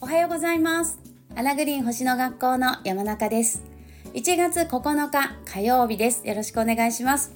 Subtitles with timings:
[0.00, 1.00] おはようございます。
[1.34, 3.64] アナグリーン星の学校の山中です。
[4.14, 6.24] 1月9日火曜日です。
[6.24, 7.34] よろしくお願いします。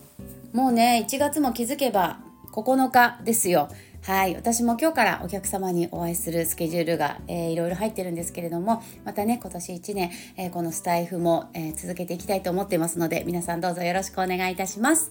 [0.52, 2.20] もうね1月も気づけば
[2.52, 3.68] 9日ですよ。
[4.02, 4.36] はい。
[4.36, 15.10] 私も今日からお客様にお会いするスケジュールが、えー、いろいろ入ってるんですけれどもまたね今年1年、えー、このスタイフも、えー、続けていきたいと思っていますので皆さんどうぞよろしくお願いいたします。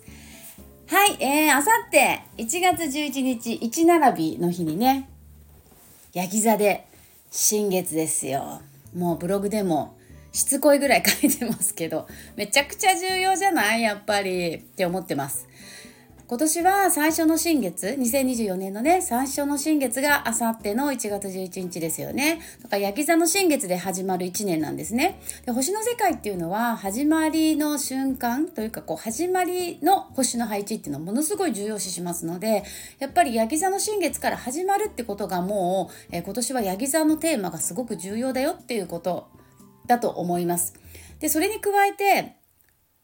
[0.89, 5.07] はい、えー、あさって1月11日1並びの日にね
[6.13, 6.87] ヤギ座で
[7.29, 8.63] 新月ですよ。
[8.95, 9.95] もうブログでも
[10.31, 13.83] しつこいぐらい書いてますけどめちゃくちゃ重要じゃない？
[13.83, 14.55] やっぱり。
[14.55, 15.47] って思ってます。
[16.29, 22.39] 今年は最初の新月、2024年のね、最初の新月があさっての1月11日ですよね。
[22.61, 25.19] だから、焼き座の新月で始まる1年なんですね。
[25.47, 32.63] で星の世界っていうのは、始まりの瞬間というか、こう、始まりの星の配置っていうのをものすごい重要視しますので、
[32.99, 39.29] やっぱり焼き座の新月から始まるってことがもう、えー、今年は焼き座のテーマがすごく重要だよっていうこと
[39.87, 40.75] だと思います。
[41.21, 42.35] で、それに加えて、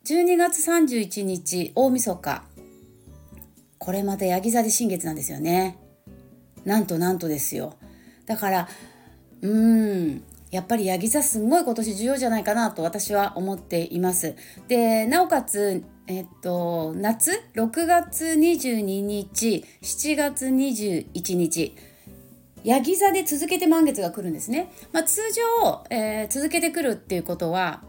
[0.05, 2.43] 12月31日、大晦日、
[3.77, 5.77] これまたヤギ座で新月なんですよね。
[6.63, 7.75] なんとなんとですよ。
[8.25, 8.67] だから
[9.41, 14.35] うーんやっぱりヤギ座すごい今年重要じゃないかなと私は思っています。
[14.67, 21.75] でなおかつえっと夏6月22日7月21日
[22.63, 24.71] ヤギ座で続けて満月が来るんですね。
[24.91, 25.21] まあ、通
[25.61, 27.83] 常、えー、続けてくるっていうことは、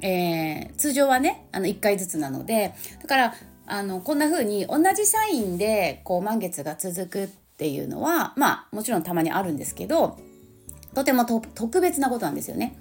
[0.00, 3.34] えー、通常はねあの1回ずつなのでだから
[3.66, 10.18] あのこんな風に同じサインでこう満月が続くっていうのはまあもちろんたまにあるんですけど
[10.94, 12.76] とても特別なことなんですよね。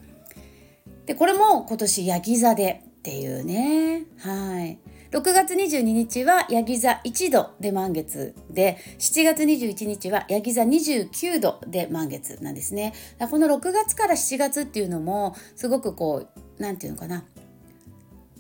[1.06, 4.78] でこれも今年ヤギ座でっていうねはい
[5.12, 12.94] 6月22日はヤギ座1度で満月で7月21日はヤギ座29度で満月なんですね。
[13.30, 17.26] この6月から7月っていうのもすごくこう何て言うのかな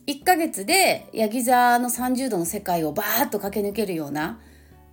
[0.07, 4.39] 1ヶ月でヤギ座の30度の世界をバーッと駆け抜けるような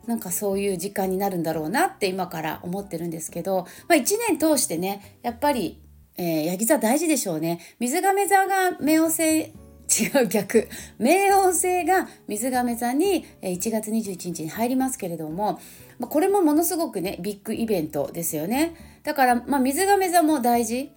[0.07, 5.81] なんかそういう時間になるんだろうなって今から思ってるんですけど、まあ、1年通してねやっぱり、
[6.17, 7.61] えー、ヤギ座大事でしょうね。
[7.79, 9.53] 水亀座が冥王星
[9.91, 10.69] 違う逆。
[11.01, 15.61] 冥王星が水亀座に1月21日に入りますけれども
[16.01, 19.01] これもものすごくねビッグイベントですよね。
[19.03, 20.93] だから、まあ、水亀座も大事。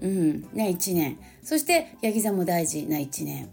[0.00, 3.50] うんね1年そしてヤギ座も大事な1年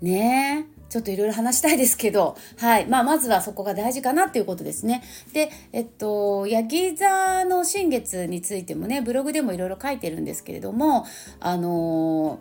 [0.00, 2.86] ねちょっといろいろ話したいですけど、はい。
[2.86, 5.02] まあ、まずはそこが大事かなっていうことですね。
[5.32, 11.06] で、えっと、ヤギ座の新月についてもね、ブログでもいろいろ書いてるんですけれども、
[11.40, 12.40] あの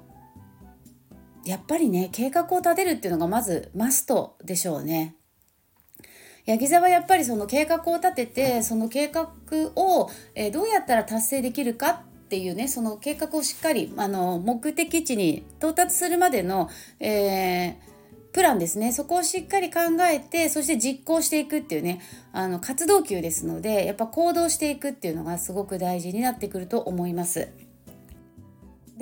[1.45, 5.15] ー、やっぱりね、計画を立てるっていうのがまずマストでしょうね。
[6.45, 9.29] ヤギ座はやっぱりその計画を立てて、その計画
[9.77, 16.69] を、えどうやったら達成できるかっていうねその計画をしっかりあの目的地に到達するまでの、
[17.01, 17.75] えー、
[18.31, 21.99] プランですねそこをしっかり考えてそして実行していくっていうね
[22.31, 27.49] あの活動級ですのでやっぱ行動していくっていうのがすごく大事になってくると思います。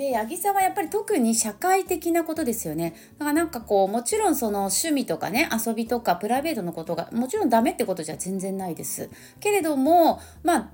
[0.00, 2.94] で八木さんはやっぱり特に社会的なことですよね。
[3.18, 9.10] だからなんかこうもちろんその趣味とかね遊びとかプライベートのことがもちろんダメってことじゃ全然ないです。
[9.40, 10.68] けれどもまあ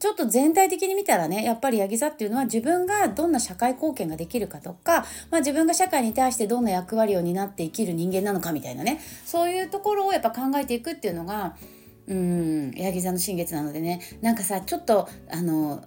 [0.00, 11.54] ちょっと全体的に見たらねやっぱり八木座っていうのは自分がどんな社会貢献ができるかとか、まあ、自分が社会に対してどんな役割を担って生きる人間なのかみたいなねそういうところをやっぱ考えていくっていうのが
[12.08, 14.00] うん八木座の新月なのでね。
[14.20, 15.84] なんかさちょっとあの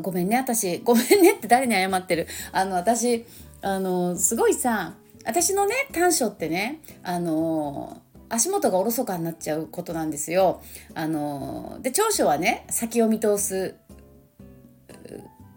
[0.00, 2.26] ごめんね私ごめんねって誰に謝ってる？
[2.52, 3.26] あの私
[3.60, 4.94] あのすごいさ
[5.24, 10.62] 私のね短所ってねあの足元がおろそかになっちゃうことなんですよ。
[10.94, 13.76] あので長所はね先を見通す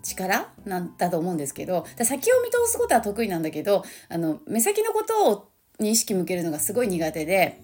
[0.03, 7.61] 力なんだと思うんですけど先を見通すことは得意なんだけどあの目先のことをに意識向けるのがすごい苦手で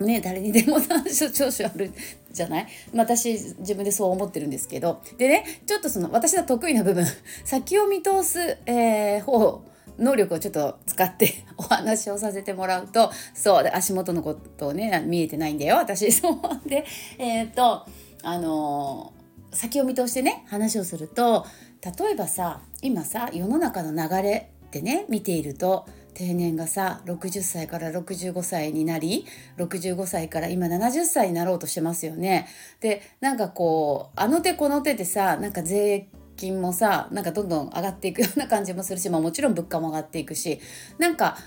[0.00, 1.92] ね、誰にでも短所長所ある
[2.38, 2.66] じゃない？
[2.94, 5.02] 私自分でそう思ってるんですけど。
[5.18, 7.04] でねちょっとその私の得意な部分。
[7.44, 9.62] 先を見通す、えー、方
[9.98, 15.76] 能力をちょっと使って お話をさせてもらうとそうで足元のことをね見えてないんだよ。
[15.76, 16.84] 私 そうで
[17.18, 17.84] えっ、と
[18.22, 21.44] あのー、先を見通してね話をすると
[21.84, 25.86] 例えばさ今さ世の中の流れってね見ていると
[26.18, 29.24] 定年がさ60歳から65歳になり
[29.56, 32.48] 65歳から今70歳になろうとしてますよね。
[32.80, 40.58] でなんかこうあの手この手でさなんか税金もさなんかどんどん上がっていくような 感じもするし、まあ、もちろん物価も上がっていくし
[40.98, 41.38] なんか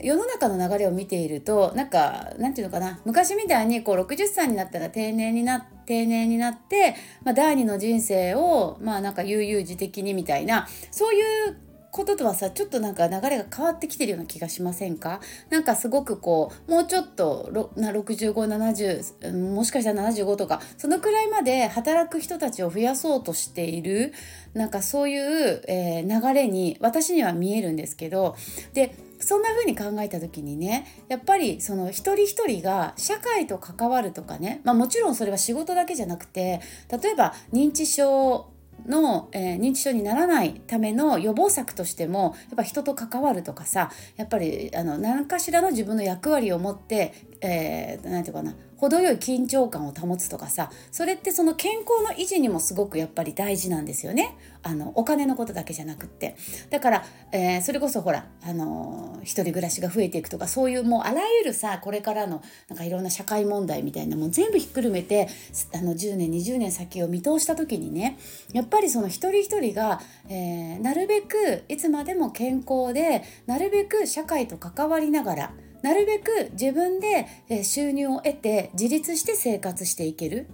[0.00, 11.65] 世の中の流れを見ているとなんかなんていうのかな昔みたいにこう60歳になったら定年にな定年になって、まあ、第二の人生をまあなんか悠々自適にみたいなそういう
[11.96, 15.20] こととはさちょっとなんか流れが変わってきてるような気がしませんか？
[15.48, 24.12] なんかすごくこうもうちょっと6570もしかしたら75とかそのくらいまで働く人たちを増やそうとしている
[24.52, 28.36] なんかそういう、えー、流れに私には見えるんですけど
[28.74, 36.60] でそんな風に考えた時にねやっぱりその一人一人が社会と関わるとかね、まあ、もちろんそれは仕事だけじゃなくて
[36.90, 38.50] 例えば認知症
[38.86, 54.36] の、えー、認知症にならないための予防策としてもやっぱ人と関わるとかさやっぱりあの何かしらの自分の役割を持って、えー、なんていうかな程よい緊張感を保つとかさそれってその健康の維持にもすごくやっぱり大事なんですよね。
[54.62, 56.36] あのお金のことだけじゃなくって。
[56.70, 65.28] だから、えー、それこそほらあの一人暮らしが増えていくとかそういうもうあらゆるさこれからのなんかいろんな社会問題みたいなもん全部ひっくるめて
[65.74, 68.18] あの10年20年先を見通した時にね
[68.52, 75.52] やっぱりその一人一人が、えー、なるべくいつまでも健康でなるべく社会と関わりながら
[75.82, 77.26] なるべく自分で
[77.64, 80.48] 収入を得て自立して生活していける。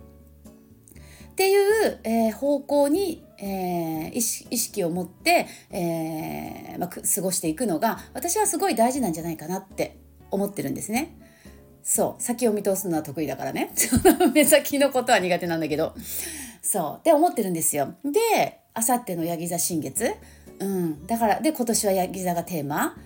[1.32, 9.98] っていう、え、方向に、えー、意識を持って、えーまあ、過ごしていくのが私はすごい大事なんじゃないかなって
[10.30, 11.16] 思ってるんですね。
[11.82, 12.22] そう。
[12.22, 13.72] 先を見通すのは得意だからね。
[14.34, 15.94] 目先のことは苦手なんだけど。
[16.60, 16.96] そう。
[17.00, 17.94] って思ってるんですよ。
[18.04, 20.14] であさってのヤギ座新月、
[20.58, 22.96] うん、だからで今年はヤギ座がテーマ。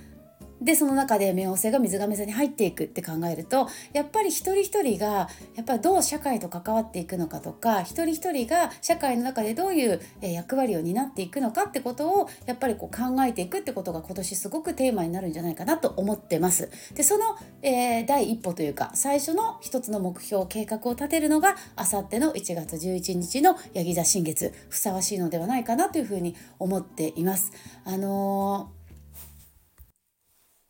[0.60, 16.70] でその中で冥王星が水亀座に入っていくって考えるとやっぱり一人一人がやっぱりどう社会と関わっていくのかとか一人一人が社会の中でどういう役割を担っていくのかってことをやっぱりこう考えていくってことが今年すごくテーマになるんじゃないかなと思ってます。
[16.94, 27.52] でその、えー、第一歩というか最初の一つの目標計画を立てるのがあさっての1月11日のヤギ座新月ふさわしいのではないかなというふうに思っています。
[27.84, 28.75] あのー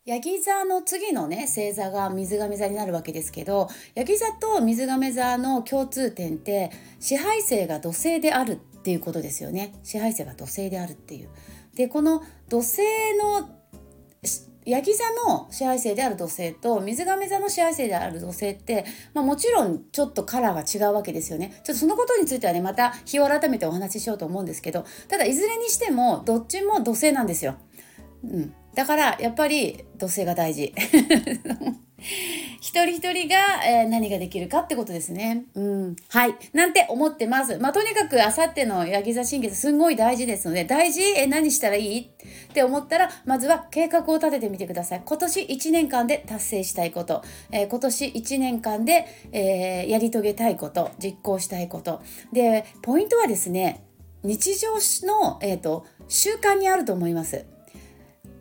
[0.07, 6.71] ヤギ座の次のね星座が水亀座になるわけですけどヤギ座と水亀座の共通点って
[7.01, 11.29] 支配性が土星であるっていうことですよね支配性が土星であるっていう。
[11.75, 12.77] でこの土星
[13.17, 13.49] の
[14.65, 21.61] ヤギ座の支配性である土星と水亀座の支配性である土星って、まあ、もちろんちょっとカラーが違うわけですよね。
[21.65, 27.55] ちょっとそのことについてはねまた日を改めてお話ししようと思うんですけどただいずれにしてもどっちも土星なんですよ。
[28.23, 30.71] うん、だからやっぱり土星が大事
[32.61, 33.35] 一人一人が、
[33.65, 35.45] えー、何ができるかってことですね。
[35.55, 35.95] うん。
[36.09, 36.35] はい。
[36.53, 37.57] なんて思ってます。
[37.57, 41.01] まあ、とにかく、あさってのヤギ座新月、すんごい大事ですので、大事？
[41.01, 42.01] え、何したらいい？
[42.01, 42.07] っ
[42.53, 45.01] て思ったら、まずは計画を立ててみてください。
[45.03, 52.03] 今年1年間で達成したいこと、えー、今年1年間で、えー、やり遂げたいこと、実行したいこと。
[52.31, 53.83] で、ポイントはですね、
[54.21, 54.75] 日常
[55.07, 57.56] の、えっ、と、習慣にあると思います。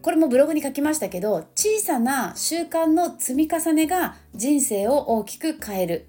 [0.07, 6.07] これもブログに書きましたけど小さな習慣の積み重ねが人生を大きく変える。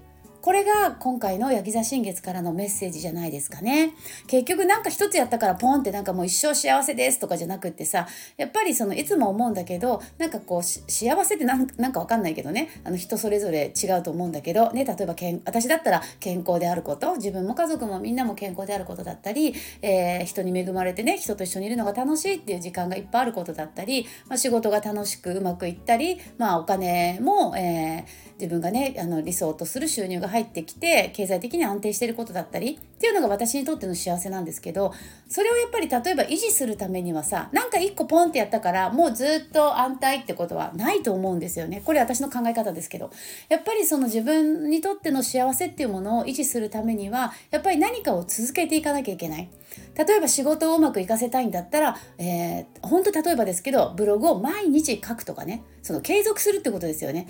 [0.47, 3.91] これが今回のヤギ座新月からのメッセージじゃないですかね。
[4.27, 8.07] 結局なんか一つやったからポンってなんかもう一生幸せですとかじゃなくってさ、
[8.38, 34.94] やっぱりそのいつも思うんだけど、なんかこう幸せってなんなんかわかんないけどね、あの人それぞれ違うと思うんだけど、ね、例えばけん私だったら健康であること、自分も家族もみんなも健康であることだったり、えー、人に恵まれてね、人と一緒にいるのが楽しいっていう時間がいっぱいあることだったり、まあ、仕事が楽しくうまくいったり、まあお金も、えー自分がねあの理想とする収入が入入ってきて経済的に安定してることだったりっていうのが私にとっての幸せなんですけど
[35.27, 43.11] それをやっぱり例えば維持するためにはさなんか一個ポンってやったからもうずっと安泰ってことはないと思うんですよねこれ私の考え方ですけど
[43.49, 49.49] やっぱりその自分にとっての幸せっていうものを維持するためにはやっぱり何かを続けていかなきゃいけない。
[49.95, 57.27] 例えば仕事をうまくいかせたいんだったら、えー、本当例えばですけどブログを毎日書くとかねその継続するってことですよね。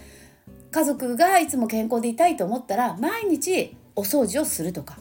[0.71, 4.97] 家族がいつも健康でいたいと思ったら毎日お掃除をするとか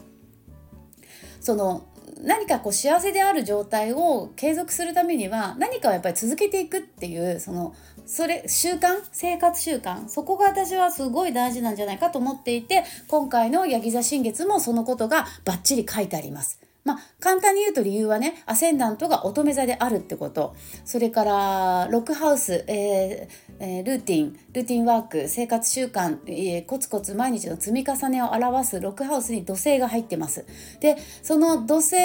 [1.39, 1.87] その
[2.23, 16.59] 何かこう幸せである状態を継続するためには何かをやっぱり続けていくっていうそのそれ習慣生活習慣そこが私はすごい大事なんじゃないかと思っていて今回のヤギ座新月もそのことがバッチリ書いてあります。
[16.85, 20.55] まあ、簡単に言うと理由はね、アセンダントが乙女座であるってこと。
[20.85, 30.45] それから、ロックハウス、えールーティン、ルーティンワーク、生活習慣、コツコツ毎日の積み重ねを表すロックハウスに土星が入ってます。
[30.79, 31.95] で、その土星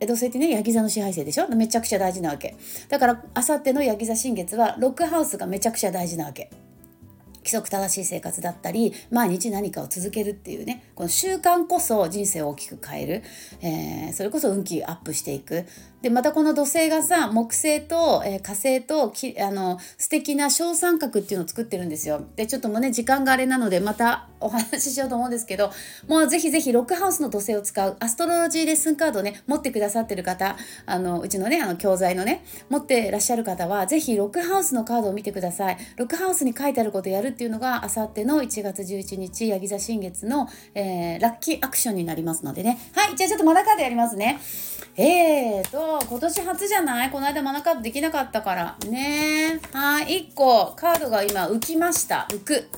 [0.00, 1.46] 土星ってねヤギ座の支配性でしょ？
[1.48, 2.56] めちゃくちゃ大事なわけ。
[2.88, 6.50] だからあさってのヤギ座新月はロックハウスがめちゃくちゃ大事なわけ。
[7.40, 10.90] 規則正しい生活だったり毎日何かを続けるっていうね。
[10.94, 13.22] この習慣こそ人生を大きく変える、
[13.60, 15.66] えー、それこそ運気アップしていく。
[16.02, 22.22] でまたこの土星がさ木星と、えー、火星ときあの素敵な小三角っていうのを作ってるんですよ。
[22.36, 25.70] でちょっともうね時間があれなのでまたお話ししようと思うんですけど
[26.08, 35.78] もうぜひぜひロックハウスの土星を使うアストロロジーレッスンカードね持ってくださってる方あのうちのねあの教材のね持ってらっしゃる方はぜひロックハウスのカードを見てください。
[35.96, 44.38] ロックハウスに書いてあることをやるっていうのがあさっての1月11日ヤギ座新月の、えー、ラッキーアクションになりますのでねはいじゃあちょっとまだカードやりますね。
[45.02, 47.10] えーと、今年初じゃない？
[47.10, 48.76] この間マナカードできなかったから。
[48.86, 52.26] ねはい、1個カードが今浮きました。
[52.28, 52.68] 浮く。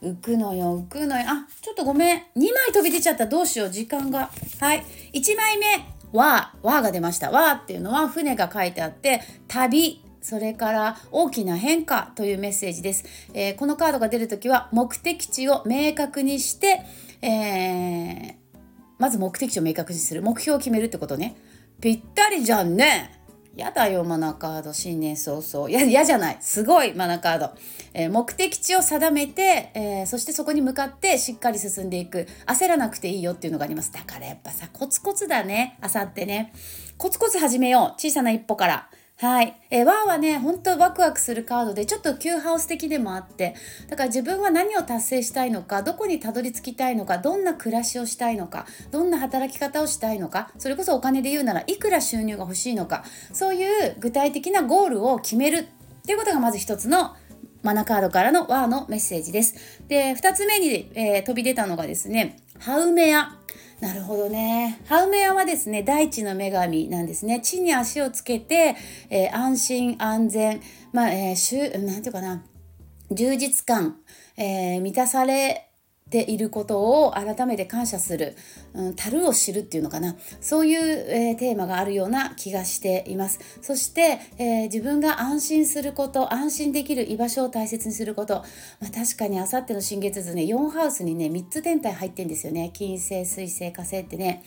[0.00, 1.24] 浮くのよ、浮くのよ。
[1.26, 2.16] あ、ちょっとごめん。
[2.18, 3.26] 2枚飛び出ちゃった。
[3.26, 4.30] どうしよう、時間が。
[4.60, 4.84] はい。
[5.14, 5.66] 1枚目、
[6.12, 7.32] わ、わが出ました。
[7.32, 13.04] わーっていうのは船が書いてあって、旅、それから大きな変化というメッセージです。
[13.34, 16.82] えー、このカードが出るときは目的地を明確にして、
[17.20, 18.34] えー、
[19.00, 20.22] まず目的地を明確にする。
[20.22, 21.34] 目標を決めるってことね。
[21.84, 23.10] ぴったりじゃんね。
[23.54, 24.72] やだよマナカード。
[24.72, 25.68] 新年早々。
[25.68, 26.38] や嫌じゃない。
[26.40, 27.50] すごいマナカード、
[27.92, 32.26] えー、目的地を定めて、えー、そしてそこに向かってしっかり進んでいく。
[32.46, 33.92] 焦らなくていいよっていうのがあります。
[33.92, 35.76] だからやっぱさコツコツだね。
[35.82, 36.54] あさってね。
[36.96, 38.00] コツコツ始めよう。
[38.00, 38.88] 小さな一歩から。
[39.16, 39.56] はい。
[39.70, 43.54] えー、ワーはね、本当ワクワクするカードで、ちょっと急ハウス的でもあって、
[43.88, 55.64] だから自分は何を達成したいのか、どこにたどり着きたいのか、どんな暮らしをしたいのか、どんな働き方をしたいのか、それこそお金で言うならいくら収入が欲しいのか、そういう具体的なゴールを決めるっ
[56.04, 57.14] ていうことがまず一つの
[57.62, 59.80] マナカードからのワーのメッセージです。
[59.86, 63.38] で、二つ目に、えー、飛び出たのがですね、ハウメア。
[63.80, 64.80] なるほどね。
[64.86, 67.40] ハウメアはですね、大地の女神なんですね。
[67.40, 68.76] 地に足をつけて、
[69.10, 70.60] えー、安心安全、
[70.92, 72.44] まあ、えー、しゅなんていうかな、
[73.10, 73.98] 充実感、
[74.36, 75.68] えー、満たされ
[76.10, 78.36] ていることを改めて感謝する、
[78.74, 80.16] うん、樽を知るっていうのかな。
[80.40, 83.40] そういう、えー、テーマがあるような気がしています。
[83.62, 88.44] そして、えー、自分が安心すること安心できる居場所を大切にすること、
[88.80, 92.70] まあ、確かにあさっての新月図ね4ハウスにね3つ天体入ってんですよね。
[92.72, 94.44] 金星水星火星ってね。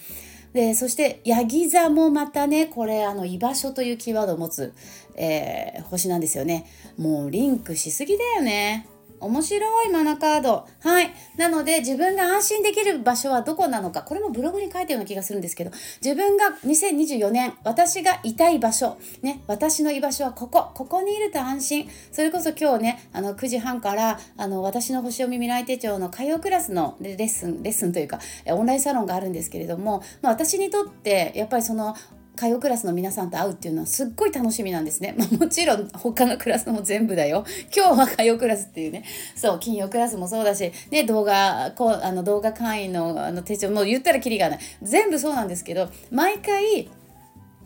[0.54, 4.74] でそしてヤギ座もまたねこれあの居場所というキーワードを持つ、
[5.16, 6.66] えー、星なんですよね。
[6.98, 8.88] もうリンクしすぎだよね。
[9.20, 10.68] 面白いマナカード。
[10.82, 11.12] はい。
[11.38, 14.04] なので、自分が安心できる場所はどこなのか。
[14.04, 15.72] これもブログに書いてるような気がするんですけど、
[16.04, 20.72] 自分が2024年、私がいたい場所、ね、私の居場所はここ。
[20.74, 21.90] ここにいると安心。
[22.12, 31.96] それこそ今日ね、あの、9時半から、あの、私の星読み未来手帳の火曜クラスのレッスン、レッスンというか、オンラインサロンがあるんですけれども、まあ、私にとって、やっぱりその、
[32.38, 35.16] 歌謡クラスの皆さんと会うっていうのはすっごい楽しみなんですね。
[35.20, 37.44] まあ、もちろん他のクラスも全部だよ。
[37.76, 39.04] 今日は歌謡クラスっていうね。
[39.36, 44.60] そう、金曜クラスもそうだし、ね、動画、こうあの動画会員のあの手帳、もう言ったらキリがない。
[44.82, 46.90] 全部そうなんですけど、毎回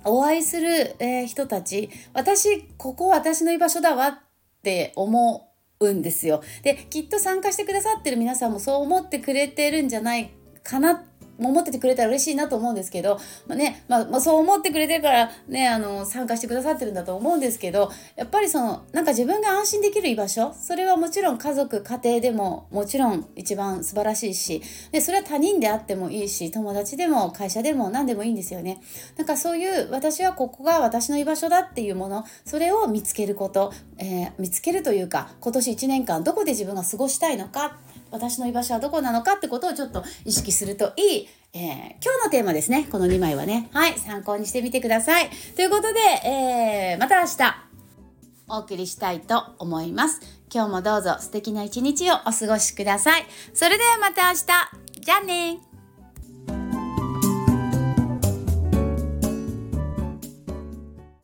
[0.03, 4.19] お会いする、えー、人たち、私、ここ私の居場所だわっ
[4.63, 6.41] て思うんですよ。
[6.63, 10.31] で、きっと参加してくださってる皆さんもそう思ってくれてるんじゃない
[10.63, 11.03] かな
[11.39, 24.61] 思っててくれたら嬉しいなと思うんですけど、まあねまあ、まあ、そう思ってくれてるからねあの参加してくださってるんだと思うんですけどやっぱりそのなんか自分が安心できる居場所それはもちろん家族家庭でももちろん一番素晴らしいし
[24.91, 28.81] でそれは他人であってもいいし友達でも会社でも何でもいいんですよね。
[29.17, 37.77] なんかそういう私はここが私の居場所だっていうものそれを見つけること、えー、見つけるというか今年1年間どこで自分が過ごしたいのか
[38.11, 41.61] 私の居場所はどこなのかってことをちょっと意識するといい、えー、
[42.03, 42.87] 今日のテーマですね。
[42.91, 43.69] この2枚はね。
[43.73, 45.29] はい、参考にしてみてください。
[45.55, 47.71] ということで、えー、また明日
[48.49, 50.19] お送りしたいと思います。
[50.53, 53.25] 今日もどうぞ素敵な一日をお過ごしください。
[53.53, 55.01] それではまた明日。
[55.01, 55.70] じゃあね